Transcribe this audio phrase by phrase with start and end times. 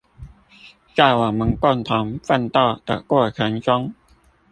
[0.95, 3.93] 在我們共同奮鬥的過程中